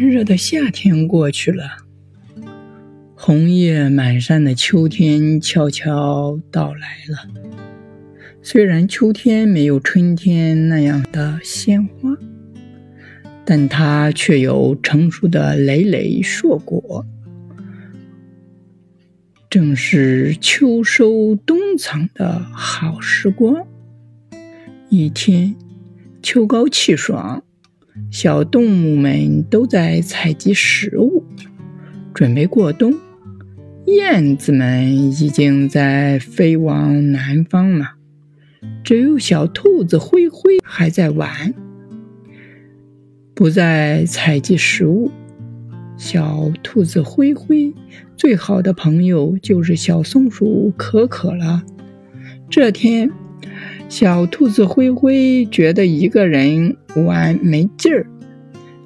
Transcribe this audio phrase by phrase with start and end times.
[0.00, 1.62] 炎热的夏天过去了，
[3.14, 7.28] 红叶满山的秋天悄悄到来了。
[8.40, 12.16] 虽然秋天没有春天那样的鲜花，
[13.44, 17.04] 但它却有成熟的累累硕果。
[19.50, 23.66] 正是秋收冬藏的好时光。
[24.88, 25.54] 一天，
[26.22, 27.44] 秋高气爽，
[28.10, 31.24] 小动物们都在采集食物，
[32.12, 32.92] 准备过冬。
[33.86, 37.92] 燕子们已经在飞往南方了，
[38.82, 41.54] 只有小兔子灰灰还在玩，
[43.34, 45.10] 不再采集食物。
[45.96, 47.72] 小兔子灰灰
[48.16, 51.62] 最好的朋友就是小松鼠可可了。
[52.48, 53.10] 这天，
[53.90, 58.06] 小兔子灰灰觉得一个人玩没劲儿，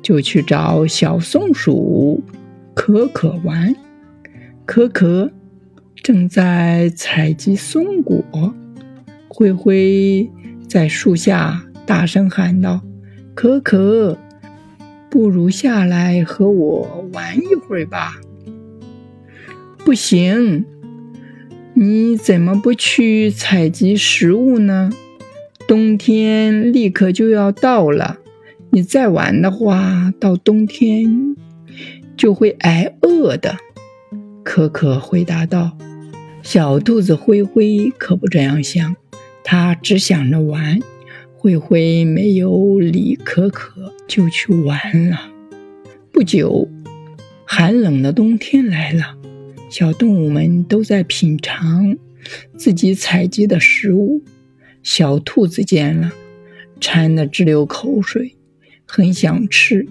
[0.03, 2.25] 就去找小松鼠
[2.75, 3.77] 可可玩。
[4.65, 5.31] 可可
[6.03, 8.25] 正在采集松果，
[9.29, 10.29] 灰灰
[10.67, 12.81] 在树下大声喊道
[13.37, 14.19] ：“可可！”
[15.11, 18.15] 不如下来和我玩一会儿吧。
[19.85, 20.65] 不行，
[21.77, 24.93] 你怎么不去采集食物呢？
[25.67, 28.19] 冬天立刻就要到了，
[28.71, 31.35] 你再晚的话，到冬天
[32.17, 33.57] 就会挨饿的。
[34.45, 35.77] 可可回答道。
[36.45, 38.95] 小兔子灰灰可不这样想，
[39.43, 40.79] 它只想着玩。
[41.37, 45.29] 灰灰没有理可可，就去玩了。
[46.13, 46.69] 不久，
[47.45, 49.17] 寒冷的冬天来了，
[49.75, 51.97] 小动物们都在品尝
[52.57, 54.23] 自己采集的食物。
[54.85, 56.13] 小兔子见了，
[56.81, 58.37] 馋得直流口水，
[58.87, 59.85] 很想吃，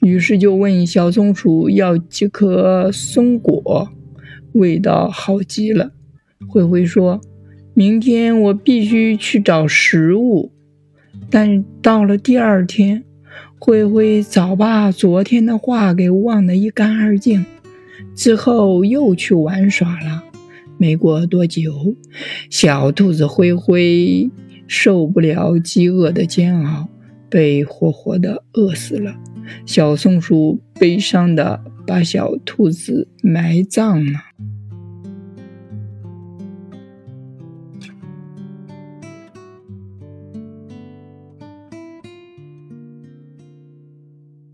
[0.00, 3.88] 于是就问小松鼠要几颗松果，
[4.52, 5.90] 味道好极了。
[6.46, 7.20] 灰灰说
[7.74, 10.52] ：“明天我必须去找食物。”
[11.28, 13.02] 但到了第二天，
[13.58, 17.44] 灰灰早把昨天的话给忘得一干二净，
[18.16, 20.24] 之后又去玩耍了。
[20.78, 21.94] 没过多久，
[22.50, 24.28] 小兔子灰灰
[24.66, 26.88] 受不了饥饿的煎熬，
[27.30, 29.14] 被活活的饿死了。
[29.64, 34.18] 小松鼠悲伤的把小兔子埋葬了。